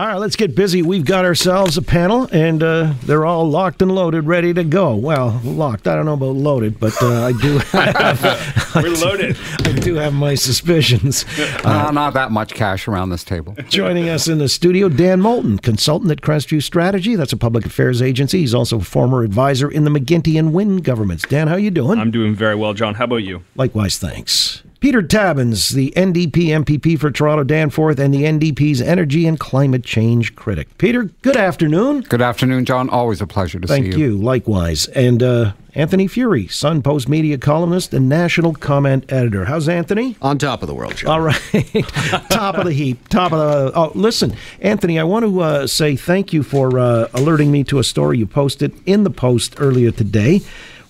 [0.00, 0.80] All right, let's get busy.
[0.80, 4.96] We've got ourselves a panel, and uh, they're all locked and loaded, ready to go.
[4.96, 5.86] Well, locked.
[5.86, 7.58] I don't know about loaded, but uh, I do.
[7.72, 9.36] Have, We're loaded.
[9.58, 11.26] I do have my suspicions.
[11.62, 13.54] Uh, not that much cash around this table.
[13.68, 17.16] Joining us in the studio, Dan Moulton, consultant at Crestview Strategy.
[17.16, 18.40] That's a public affairs agency.
[18.40, 21.24] He's also a former advisor in the McGuinty and Wynne governments.
[21.28, 21.98] Dan, how you doing?
[21.98, 22.94] I'm doing very well, John.
[22.94, 23.42] How about you?
[23.56, 24.62] Likewise, thanks.
[24.80, 30.34] Peter Tabuns, the NDP MPP for Toronto Danforth and the NDP's energy and climate change
[30.34, 30.78] critic.
[30.78, 32.00] Peter, good afternoon.
[32.00, 32.88] Good afternoon, John.
[32.88, 33.92] Always a pleasure to Thank see you.
[33.92, 34.16] Thank you.
[34.16, 34.88] Likewise.
[34.88, 39.44] And uh, Anthony Furey, Sun Postmedia columnist and national comment editor.
[39.44, 40.16] How's Anthony?
[40.22, 41.10] On top of the world, John.
[41.10, 41.40] All right.
[42.30, 43.06] top of the heap.
[43.08, 43.78] Top of the.
[43.78, 47.78] Oh, listen, Anthony, I want to uh, say thank you for uh, alerting me to
[47.80, 50.40] a story you posted in the Post earlier today.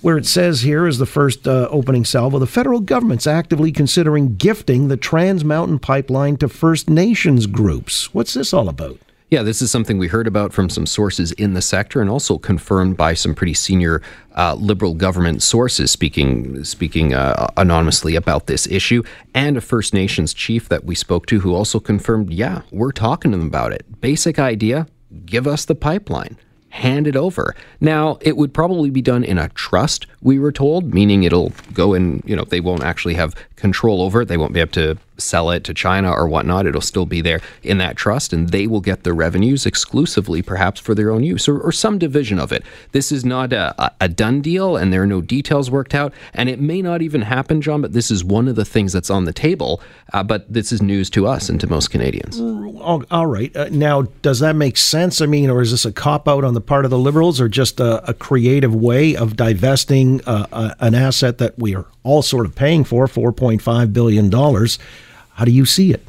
[0.03, 2.39] Where it says here is the first uh, opening salvo.
[2.39, 8.15] The federal government's actively considering gifting the Trans Mountain Pipeline to First Nations groups.
[8.15, 8.99] What's this all about?
[9.29, 12.39] Yeah, this is something we heard about from some sources in the sector, and also
[12.39, 14.01] confirmed by some pretty senior
[14.35, 19.03] uh, liberal government sources speaking speaking uh, anonymously about this issue,
[19.35, 23.33] and a First Nations chief that we spoke to who also confirmed, yeah, we're talking
[23.33, 24.01] to them about it.
[24.01, 24.87] Basic idea:
[25.27, 26.39] give us the pipeline.
[26.71, 27.55] Hand it over.
[27.81, 31.95] Now, it would probably be done in a trust, we were told, meaning it'll go
[31.95, 34.29] in, you know, they won't actually have control over it.
[34.29, 36.67] They won't be able to sell it to China or whatnot.
[36.67, 40.81] It'll still be there in that trust, and they will get the revenues exclusively, perhaps
[40.81, 42.63] for their own use or, or some division of it.
[42.93, 46.49] This is not a, a done deal, and there are no details worked out, and
[46.49, 47.83] it may not even happen, John.
[47.83, 49.81] But this is one of the things that's on the table.
[50.13, 52.41] Uh, but this is news to us and to most Canadians.
[53.11, 53.55] All right.
[53.57, 55.21] Uh, now, does that make sense?
[55.21, 57.49] I mean, or is this a cop out on the part of the Liberals, or
[57.49, 62.23] just a, a creative way of divesting uh, uh, an asset that we are all
[62.23, 64.79] sort of paying for, four point five billion dollars?
[65.35, 66.07] How do you see it?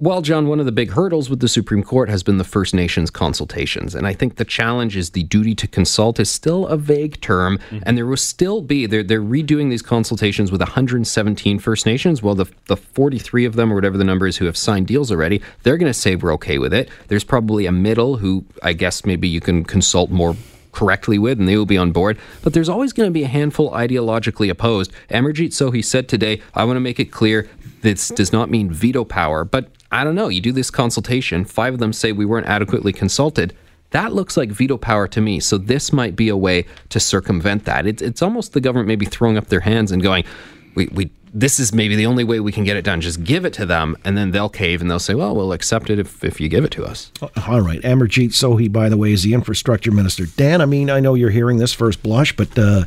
[0.00, 2.74] Well, John, one of the big hurdles with the Supreme Court has been the First
[2.74, 3.94] Nations consultations.
[3.94, 7.58] And I think the challenge is the duty to consult is still a vague term.
[7.58, 7.78] Mm-hmm.
[7.86, 12.22] And there will still be, they're, they're redoing these consultations with 117 First Nations.
[12.22, 15.12] Well, the, the 43 of them, or whatever the number is, who have signed deals
[15.12, 16.90] already, they're going to say we're okay with it.
[17.06, 20.36] There's probably a middle who I guess maybe you can consult more
[20.72, 22.18] correctly with, and they will be on board.
[22.42, 24.92] But there's always going to be a handful ideologically opposed.
[25.08, 27.48] Amarjeet Sohi said today, I want to make it clear
[27.84, 30.28] this does not mean veto power, but I don't know.
[30.28, 33.54] You do this consultation, five of them say we weren't adequately consulted.
[33.90, 35.38] That looks like veto power to me.
[35.38, 37.86] So this might be a way to circumvent that.
[37.86, 40.24] It's, it's almost the government maybe throwing up their hands and going,
[40.74, 43.00] we, we this is maybe the only way we can get it done.
[43.00, 45.90] Just give it to them, and then they'll cave and they'll say, well, we'll accept
[45.90, 47.12] it if, if you give it to us.
[47.46, 47.82] All right.
[47.82, 50.26] Amarjeet Sohi, by the way, is the infrastructure minister.
[50.26, 52.84] Dan, I mean, I know you're hearing this first blush, but uh,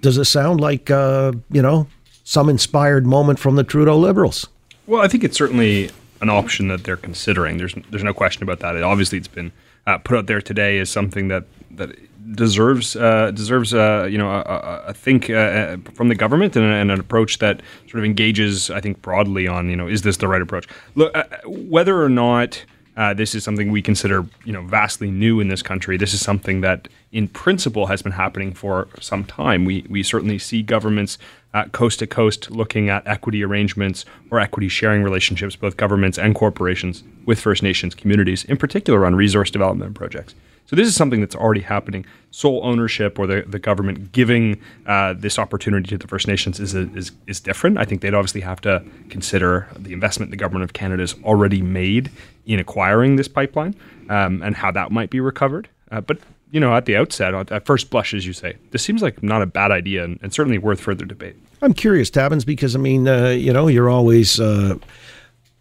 [0.00, 1.88] does it sound like, uh, you know,
[2.32, 4.48] some inspired moment from the Trudeau Liberals?
[4.86, 5.90] Well, I think it's certainly
[6.22, 7.58] an option that they're considering.
[7.58, 8.74] There's there's no question about that.
[8.74, 9.52] It, obviously, it's been
[9.86, 11.90] uh, put out there today as something that that
[12.34, 16.90] deserves uh, deserves uh, you know a, a think uh, from the government and, and,
[16.90, 20.26] an approach that sort of engages I think broadly on you know is this the
[20.26, 20.66] right approach?
[20.94, 22.64] Look, uh, whether or not
[22.96, 25.96] uh, this is something we consider, you know, vastly new in this country.
[25.96, 29.64] This is something that, in principle, has been happening for some time.
[29.64, 31.18] We we certainly see governments
[31.54, 36.34] uh, coast to coast looking at equity arrangements or equity sharing relationships, both governments and
[36.34, 40.34] corporations, with First Nations communities, in particular on resource development projects.
[40.66, 42.06] So this is something that's already happening.
[42.30, 46.74] Sole ownership or the, the government giving uh, this opportunity to the First Nations is,
[46.74, 47.78] a, is is different.
[47.78, 51.62] I think they'd obviously have to consider the investment the government of Canada has already
[51.62, 52.10] made
[52.46, 53.74] in acquiring this pipeline
[54.08, 55.68] um, and how that might be recovered.
[55.90, 56.18] Uh, but
[56.52, 59.40] you know, at the outset, at first blush, as you say, this seems like not
[59.40, 61.34] a bad idea and, and certainly worth further debate.
[61.62, 64.76] I'm curious, Tabuns, because I mean, uh, you know, you're always uh,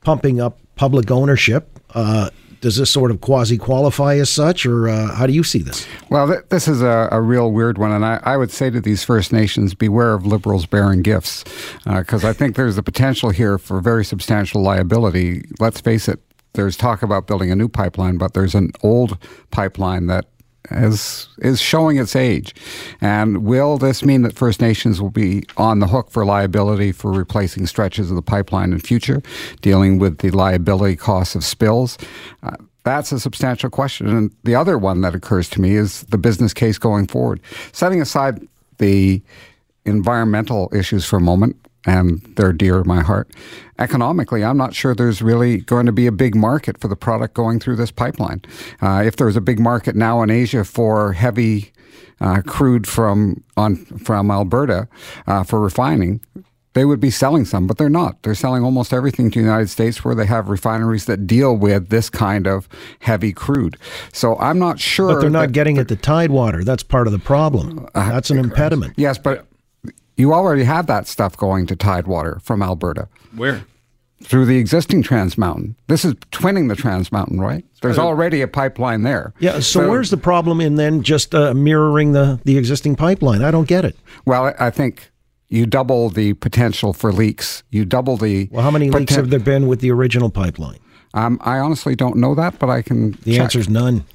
[0.03, 1.79] pumping up public ownership.
[1.95, 2.29] Uh,
[2.59, 5.87] does this sort of quasi qualify as such, or uh, how do you see this?
[6.09, 8.79] Well, th- this is a, a, real weird one, and I, I, would say to
[8.79, 11.43] these First Nations, beware of liberals bearing gifts,
[11.85, 15.43] because uh, I think there's the potential here for very substantial liability.
[15.59, 16.19] Let's face it,
[16.53, 19.17] there's talk about building a new pipeline, but there's an old
[19.49, 20.25] pipeline that
[20.69, 22.53] is is showing its age.
[23.01, 27.11] And will this mean that First Nations will be on the hook for liability for
[27.11, 29.21] replacing stretches of the pipeline in future,
[29.61, 31.97] dealing with the liability costs of spills?
[32.43, 34.07] Uh, that's a substantial question.
[34.07, 37.39] And the other one that occurs to me is the business case going forward.
[37.71, 38.47] Setting aside
[38.77, 39.21] the
[39.85, 41.55] environmental issues for a moment,
[41.85, 43.31] and they're dear to my heart.
[43.79, 47.33] Economically, I'm not sure there's really going to be a big market for the product
[47.33, 48.41] going through this pipeline.
[48.81, 51.71] Uh, if there's a big market now in Asia for heavy
[52.19, 54.87] uh, crude from on from Alberta
[55.25, 56.21] uh, for refining,
[56.73, 58.21] they would be selling some, but they're not.
[58.23, 61.89] They're selling almost everything to the United States where they have refineries that deal with
[61.89, 62.69] this kind of
[62.99, 63.77] heavy crude.
[64.13, 65.15] So I'm not sure.
[65.15, 66.63] But they're not getting it to Tidewater.
[66.63, 67.87] That's part of the problem.
[67.93, 68.93] Uh, That's an impediment.
[68.95, 69.47] Yes, but
[70.21, 73.65] you already have that stuff going to Tidewater from Alberta Where?
[74.23, 75.75] through the existing Trans Mountain.
[75.87, 77.65] This is twinning the Trans Mountain, right?
[77.81, 79.33] There's already a pipeline there.
[79.39, 79.59] Yeah.
[79.59, 83.43] So, where's the problem in then just uh, mirroring the the existing pipeline?
[83.43, 83.97] I don't get it.
[84.25, 85.11] Well, I I think
[85.49, 87.63] you double the potential for leaks.
[87.71, 88.47] You double the.
[88.51, 90.79] Well, how many leaks have there been with the original pipeline?
[91.13, 93.11] Um, I honestly don't know that, but I can.
[93.23, 93.43] The check.
[93.43, 94.05] answer's none.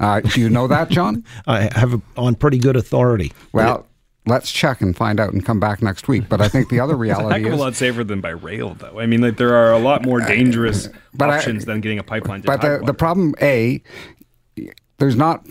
[0.00, 1.24] Uh, do you know that, John?
[1.46, 3.32] I have it on pretty good authority.
[3.52, 3.86] Well,
[4.26, 6.28] let's check and find out and come back next week.
[6.28, 7.60] But I think the other Heck reality of a is.
[7.60, 9.00] lot safer than by rail, though.
[9.00, 12.04] I mean, like there are a lot more dangerous but I- options than getting a
[12.04, 13.82] pipeline to But the, the problem, A,
[14.98, 15.46] there's not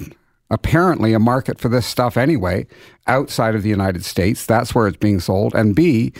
[0.49, 2.67] apparently a market for this stuff anyway
[3.07, 4.45] outside of the United States.
[4.45, 5.55] That's where it's being sold.
[5.55, 6.13] And B,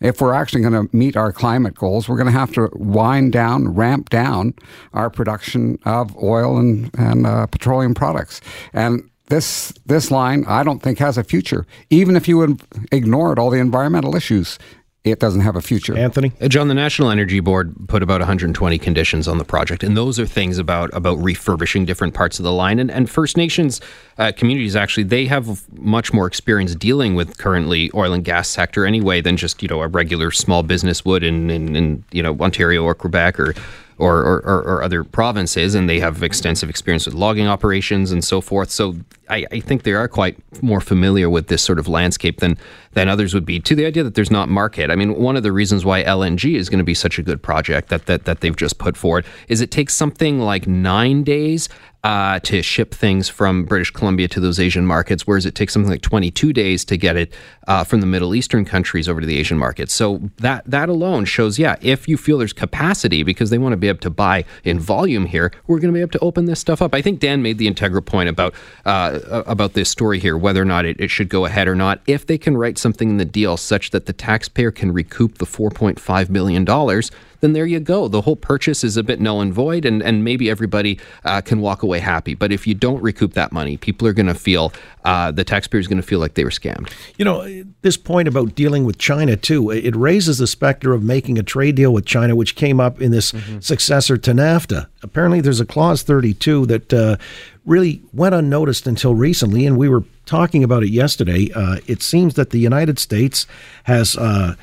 [0.00, 3.32] if we're actually going to meet our climate goals, we're going to have to wind
[3.32, 4.54] down, ramp down
[4.92, 8.40] our production of oil and, and uh, petroleum products.
[8.72, 11.66] And this this line, I don't think has a future.
[11.90, 14.58] Even if you would ignored all the environmental issues,
[15.04, 15.96] it doesn't have a future.
[15.96, 16.32] Anthony?
[16.40, 20.18] Uh, John, the National Energy Board put about 120 conditions on the project, and those
[20.18, 22.78] are things about about refurbishing different parts of the line.
[22.78, 23.80] And, and First Nations
[24.18, 28.84] uh, communities actually they have much more experience dealing with currently oil and gas sector
[28.84, 32.36] anyway than just you know a regular small business would in in, in you know
[32.40, 33.54] Ontario or Quebec or.
[33.98, 38.40] Or, or, or, other provinces, and they have extensive experience with logging operations and so
[38.40, 38.70] forth.
[38.70, 38.94] So
[39.28, 42.58] I, I think they are quite more familiar with this sort of landscape than
[42.98, 43.60] than others would be.
[43.60, 46.56] To the idea that there's not market, I mean, one of the reasons why LNG
[46.56, 49.24] is going to be such a good project that that that they've just put forward
[49.46, 51.68] is it takes something like nine days
[52.04, 55.90] uh, to ship things from British Columbia to those Asian markets, whereas it takes something
[55.90, 57.34] like 22 days to get it
[57.66, 59.92] uh, from the Middle Eastern countries over to the Asian markets.
[59.92, 63.76] So that that alone shows, yeah, if you feel there's capacity because they want to
[63.76, 66.60] be able to buy in volume here, we're going to be able to open this
[66.60, 66.94] stuff up.
[66.94, 68.54] I think Dan made the integral point about
[68.86, 72.00] uh, about this story here, whether or not it, it should go ahead or not.
[72.06, 75.44] If they can write something in the deal such that the taxpayer can recoup the
[75.44, 78.08] 4.5 billion dollars then there you go.
[78.08, 81.60] The whole purchase is a bit null and void, and, and maybe everybody uh, can
[81.60, 82.34] walk away happy.
[82.34, 84.72] But if you don't recoup that money, people are going to feel,
[85.04, 86.90] uh, the taxpayer is going to feel like they were scammed.
[87.16, 91.38] You know, this point about dealing with China, too, it raises the specter of making
[91.38, 94.88] a trade deal with China, which came up in this successor to NAFTA.
[95.02, 97.16] Apparently, there's a Clause 32 that uh,
[97.64, 101.50] really went unnoticed until recently, and we were talking about it yesterday.
[101.54, 103.46] Uh, it seems that the United States
[103.84, 104.16] has.
[104.16, 104.54] Uh,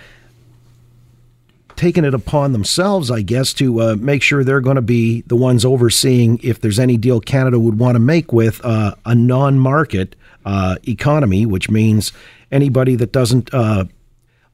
[1.75, 5.36] taken it upon themselves, I guess, to uh, make sure they're going to be the
[5.36, 9.60] ones overseeing if there's any deal Canada would want to make with uh, a non
[9.60, 12.13] market uh, economy, which means
[12.51, 13.86] anybody that doesn't uh,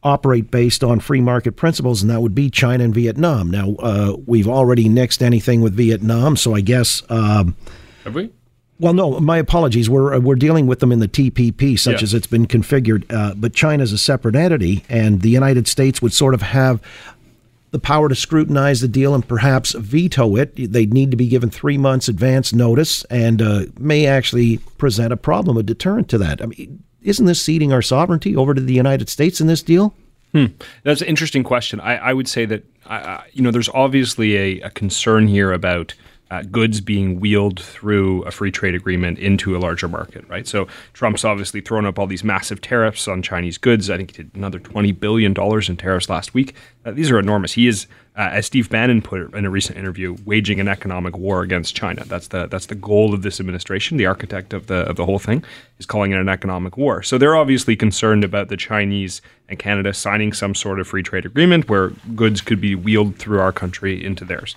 [0.04, 3.52] operate based on free market principles, and that would be China and Vietnam.
[3.52, 7.04] Now, uh, we've already nixed anything with Vietnam, so I guess.
[7.10, 7.56] Um,
[8.04, 8.32] Have we?
[8.82, 9.90] Well, no, my apologies.
[9.90, 12.04] We're we're dealing with them in the TPP, such Yeah.
[12.04, 13.04] as it's been configured.
[13.12, 16.82] Uh, but China's a separate entity, and the United States would sort of have
[17.72, 20.74] the power to scrutinize the deal and perhaps veto it.
[20.74, 25.18] They'd need to be given three months advance notice, and uh, may actually present a
[25.18, 26.42] problem, a deterrent to that.
[26.42, 29.94] I mean, isn't this ceding our sovereignty over to the United States in this deal?
[30.84, 31.80] That's an interesting question.
[31.82, 35.52] I, I would say that I, I, you know there's obviously a, a concern here
[35.52, 35.94] about
[36.32, 40.48] uh, goods being wheeled through a free trade agreement into a larger market, right?
[40.48, 43.90] So Trump's obviously thrown up all these massive tariffs on Chinese goods.
[43.90, 46.56] I think he did another twenty billion dollars in tariffs last week.
[46.86, 47.52] Uh, these are enormous.
[47.54, 47.86] He is,
[48.16, 51.76] uh, as Steve Bannon put it in a recent interview, waging an economic war against
[51.76, 52.06] China.
[52.06, 53.98] That's the that's the goal of this administration.
[53.98, 55.44] The architect of the of the whole thing
[55.80, 57.04] is calling it an economic war.
[57.04, 61.26] So they're obviously concerned about the Chinese and Canada signing some sort of free trade
[61.26, 64.56] agreement where goods could be wheeled through our country into theirs.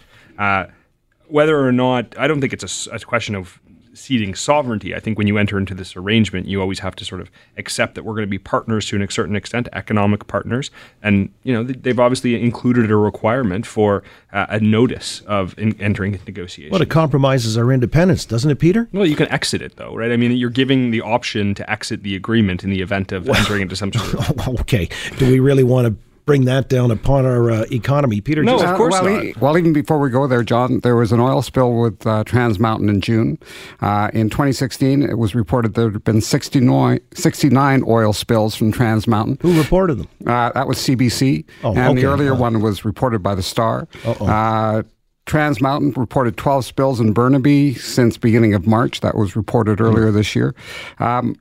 [1.29, 3.61] Whether or not, I don't think it's a question of
[3.95, 4.95] ceding sovereignty.
[4.95, 7.95] I think when you enter into this arrangement, you always have to sort of accept
[7.95, 10.71] that we're going to be partners to a certain extent, economic partners.
[11.03, 14.03] And, you know, they've obviously included a requirement for
[14.33, 16.73] uh, a notice of in- entering into negotiations.
[16.73, 18.89] Well, it compromises our independence, doesn't it, Peter?
[18.93, 20.13] Well, you can exit it though, right?
[20.13, 23.63] I mean, you're giving the option to exit the agreement in the event of entering
[23.63, 24.49] into some sort of.
[24.61, 24.89] okay.
[25.19, 25.95] Do we really want to
[26.27, 28.43] bring that down upon our uh, economy, Peter?
[28.43, 29.25] No, just- of course well, not.
[29.25, 32.25] e- well, even before we go there, John, there was an oil spill with uh,
[32.25, 33.39] Trans Mountain in June.
[33.81, 39.07] Uh, in 2016, it was reported there had been 69, 69 oil spills from Trans
[39.07, 39.39] Mountain.
[39.43, 40.09] Who reported them?
[40.27, 43.87] Uh, that was CBC, Oh, and the earlier Uh, one was reported by the Star.
[44.05, 44.27] Uh-oh.
[44.27, 44.83] Uh,
[45.27, 49.01] Trans Mountain reported 12 spills in Burnaby since beginning of March.
[49.01, 50.55] That was reported earlier this year.
[50.99, 51.35] Um,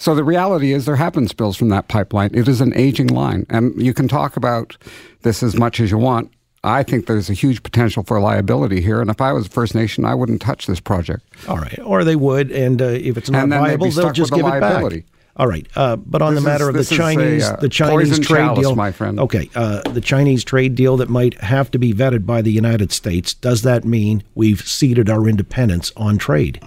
[0.00, 2.30] So the reality is there have been spills from that pipeline.
[2.32, 3.44] It is an aging line.
[3.50, 4.78] And you can talk about
[5.20, 6.32] this as much as you want.
[6.64, 9.02] I think there's a huge potential for liability here.
[9.02, 11.24] And if I was First Nation, I wouldn't touch this project.
[11.46, 11.78] All right.
[11.84, 14.32] Or they would, and uh, if it's not And then they'd viable, be they'll just
[14.32, 15.04] give it back.
[15.36, 17.56] All right, uh, but on This the matter is- of the is a, Chinese, uh,
[17.56, 19.20] the Chinese trade chalice, deal, my friend.
[19.20, 22.90] Okay, uh, the Chinese trade deal that might have to be vetted by the United
[22.90, 23.32] States.
[23.32, 26.60] Does that mean we've ceded our independence on trade?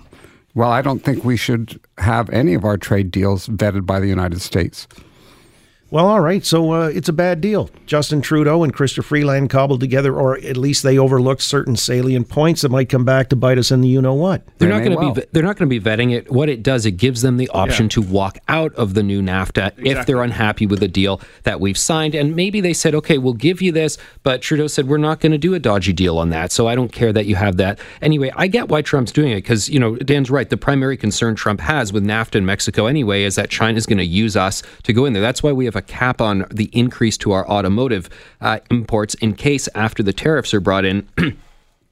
[0.55, 4.07] Well, I don't think we should have any of our trade deals vetted by the
[4.07, 4.87] United States.
[5.93, 6.43] Well, all right.
[6.43, 7.69] So uh, it's a bad deal.
[7.85, 12.63] Justin Trudeau and Chrystia Freeland cobbled together, or at least they overlooked certain salient points
[12.63, 14.43] that might come back to bite us in the you know what.
[14.57, 15.13] They're They not going to well.
[15.13, 15.21] be.
[15.31, 16.31] They're not going to be vetting it.
[16.31, 17.89] What it does, it gives them the option Yeah.
[17.89, 21.77] to walk out of the new NAFTA if they're unhappy with the deal that we've
[21.77, 22.15] signed.
[22.15, 25.33] And maybe they said, "Okay, we'll give you this," but Trudeau said, "We're not going
[25.33, 27.77] to do a dodgy deal on that." So I don't care that you have that.
[28.01, 30.49] Anyway, I get why Trump's doing it because you know Dan's right.
[30.49, 34.03] The primary concern Trump has with NAFTA and Mexico anyway is that China's going to
[34.05, 35.21] use us to go in there.
[35.21, 38.09] That's why we have a cap on the increase to our automotive
[38.41, 41.07] uh, imports in case after the tariffs are brought in.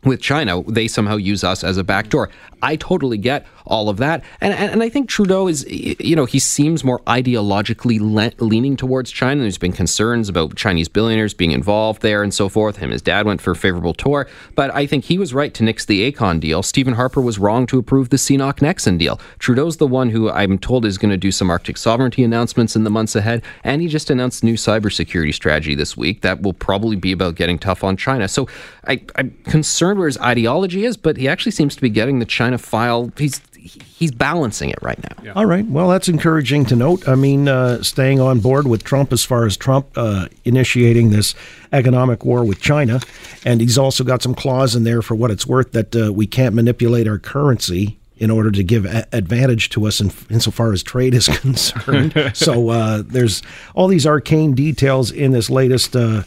[0.04, 2.30] with China, they somehow use us as a backdoor.
[2.64, 6.26] I totally get all of that, and and, and I think Trudeau is, you know,
[6.26, 9.42] he seems more ideologically le- leaning towards China.
[9.42, 12.78] There's been concerns about Chinese billionaires being involved there and so forth.
[12.78, 15.64] Him, his dad went for a favorable tour, but I think he was right to
[15.64, 16.62] nix the Aecon deal.
[16.64, 19.20] Stephen Harper was wrong to approve the CNOOC Nexen deal.
[19.40, 22.84] Trudeau's the one who I'm told is going to do some Arctic sovereignty announcements in
[22.84, 26.96] the months ahead, and he just announced new cybersecurity strategy this week that will probably
[26.96, 28.28] be about getting tough on China.
[28.28, 28.48] So
[28.88, 32.26] I, I'm concerned where his ideology is, but he actually seems to be getting the
[32.26, 33.12] China file.
[33.18, 35.34] He's he's balancing it right now.
[35.36, 35.66] All right.
[35.66, 37.08] Well, that's encouraging to note.
[37.08, 41.36] I mean, uh, staying on board with Trump as far as Trump uh, initiating this
[41.72, 43.00] economic war with China.
[43.46, 46.26] And he's also got some clause in there for what it's worth that uh, we
[46.26, 50.84] can't manipulate our currency in order to give a- advantage to us in, insofar as
[50.84, 52.14] trade is concerned.
[52.34, 53.42] so uh, there's
[53.76, 56.24] all these arcane details in this latest uh,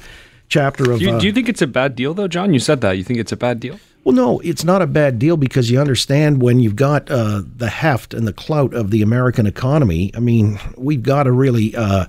[0.49, 0.99] chapter of.
[0.99, 2.53] Do you, uh, do you think it's a bad deal, though, John?
[2.55, 2.93] You said that.
[2.93, 3.79] You think it's a bad deal?
[4.05, 7.69] Well, no, it's not a bad deal because you understand when you've got uh, the
[7.69, 10.11] heft and the clout of the American economy.
[10.15, 12.07] I mean, we've got to really, uh,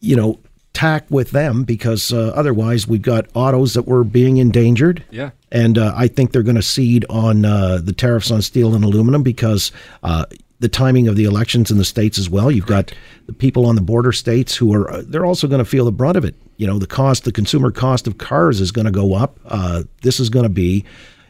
[0.00, 0.40] you know,
[0.72, 5.02] tack with them because uh, otherwise we've got autos that were being endangered.
[5.10, 5.30] Yeah.
[5.52, 8.84] And uh, I think they're going to cede on uh, the tariffs on steel and
[8.84, 9.72] aluminum because
[10.02, 10.26] uh,
[10.58, 12.50] the timing of the elections in the states as well.
[12.50, 12.92] You've got
[13.26, 15.92] the people on the border states who are uh, they're also going to feel the
[15.92, 16.34] brunt of it.
[16.56, 19.38] You know, the cost, the consumer cost of cars is going to go up.
[19.44, 20.84] Uh, this is going to be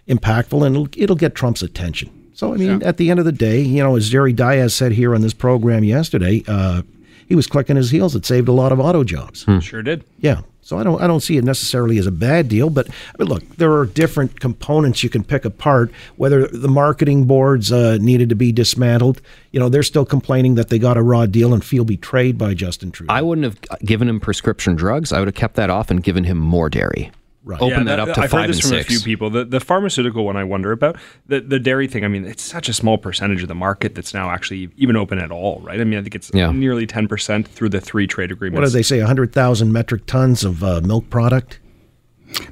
[0.06, 2.11] impactful, and it'll, it'll get Trump's attention.
[2.35, 4.92] So, I mean, at the end of the day, you know, as Jerry Dias said
[4.92, 6.83] here on this program yesterday, uh,
[7.26, 8.14] he was clicking his heels.
[8.14, 9.45] It saved a lot of auto jobs.
[9.61, 10.04] Sure did.
[10.18, 10.42] Yeah.
[10.66, 13.28] So I don't I don't see it necessarily as a bad deal, but I mean,
[13.28, 15.92] look, there are different components you can pick apart.
[16.16, 19.21] Whether the marketing boards uh, needed to be dismantled,
[19.52, 22.52] you know, they're still complaining that they got a raw deal and feel betrayed by
[22.52, 23.14] Justin Trudeau.
[23.14, 25.12] I wouldn't have given him prescription drugs.
[25.12, 27.12] I would have kept that off and given him more dairy.
[27.48, 27.62] Right.
[27.62, 28.86] Open Yeah, that up to I've five heard this and from six.
[28.86, 29.30] a few people.
[29.30, 30.96] The, the pharmaceutical one I wonder about.
[31.28, 32.04] The the dairy thing.
[32.04, 35.20] I mean, it's such a small percentage of the market that's now actually even open
[35.20, 35.80] at all, right?
[35.80, 36.50] I mean, I think it's Yeah.
[36.50, 38.58] nearly ten percent through the three trade agreements.
[38.60, 38.98] what did they say?
[38.98, 41.60] hundred thousand metric tons of uh, milk product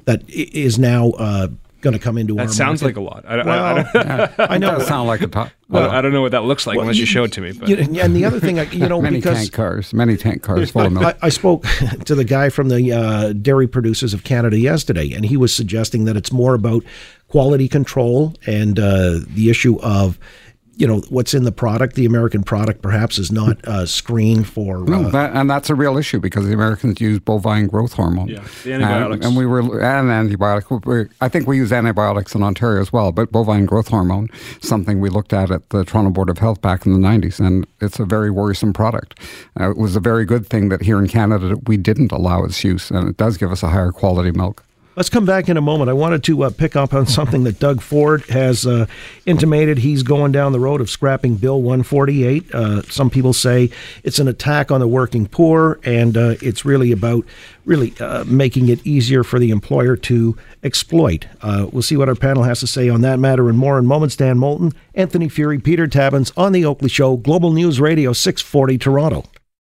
[0.05, 1.49] that is now uh,
[1.85, 2.99] going to come into our That sounds market.
[3.01, 3.25] like a lot.
[3.29, 3.75] I, don't- I, I,
[4.37, 4.79] don't, I know.
[4.79, 5.51] Does sound like a top.
[5.69, 7.41] well, I don't know what that looks like Well, unless you, you- show it to
[7.41, 7.53] me.
[7.53, 10.43] But You- and the other thing, I- you know, many because tank cars, many tank
[10.43, 11.05] cars full of milk.
[11.05, 11.65] I, I spoke
[12.07, 16.05] to the guy from the uh, Dairy Producers of Canada yesterday, and he was suggesting
[16.07, 16.83] that it's more about
[17.29, 20.19] quality control and uh, the issue of,
[20.77, 21.95] you know, what's in the product.
[21.95, 24.79] The American product perhaps is not uh, screened for.
[24.85, 28.29] No, Uh, that, and that's a real issue because the Americans use bovine growth hormone.
[28.29, 29.15] Yeah, the antibiotics.
[29.15, 30.85] And, and we were and antibiotic.
[30.87, 34.29] we- I think we use antibiotics in Ontario as well, but bovine growth hormone,
[34.61, 37.67] something we looked at at the Toronto Board of Health back in the '90s, and
[37.81, 39.19] it's a very worrisome product.
[39.61, 42.65] Uh, it was a very good thing that here in Canada we didn't allow its
[42.65, 44.65] use, and it does give us a higher quality milk.
[44.97, 45.91] Let's come back in a moment.
[45.91, 48.87] I wanted to uh, pick up on something that Doug Ford has uh,
[49.27, 49.79] intimated.
[49.79, 52.55] He's going down the road of scrapping Bill 148.
[52.55, 53.71] Uh, some people say
[54.05, 57.25] it's an attack on the working poor, and uh, it's really about
[57.65, 61.27] really uh, making it easier for the employer to exploit.
[61.43, 63.87] Uh, we'll see what our panel has to say on that matter and more in
[63.87, 64.15] moments.
[64.15, 69.25] Dan Moulton, Anthony Furey, Peter Tabuns on the Oakley Show, Global News Radio 640 Toronto.